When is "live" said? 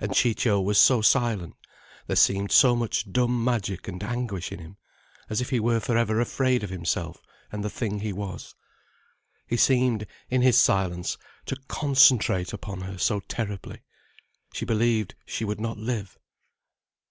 15.76-16.16